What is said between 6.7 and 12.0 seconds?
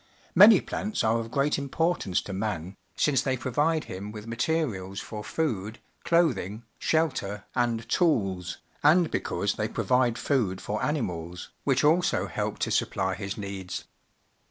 shelter, and tools, and because they provide food for animals, which